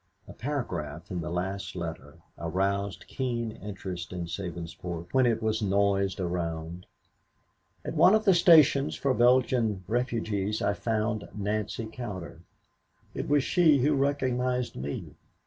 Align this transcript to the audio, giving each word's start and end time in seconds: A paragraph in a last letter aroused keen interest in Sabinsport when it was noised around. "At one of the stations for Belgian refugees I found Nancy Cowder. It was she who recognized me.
A 0.27 0.33
paragraph 0.33 1.11
in 1.11 1.23
a 1.23 1.29
last 1.29 1.75
letter 1.75 2.17
aroused 2.39 3.05
keen 3.05 3.51
interest 3.51 4.11
in 4.11 4.25
Sabinsport 4.25 5.05
when 5.13 5.27
it 5.27 5.43
was 5.43 5.61
noised 5.61 6.19
around. 6.19 6.87
"At 7.85 7.93
one 7.93 8.15
of 8.15 8.25
the 8.25 8.33
stations 8.33 8.95
for 8.95 9.13
Belgian 9.13 9.83
refugees 9.87 10.59
I 10.59 10.73
found 10.73 11.29
Nancy 11.35 11.85
Cowder. 11.85 12.41
It 13.13 13.29
was 13.29 13.43
she 13.43 13.77
who 13.81 13.93
recognized 13.93 14.75
me. 14.75 15.13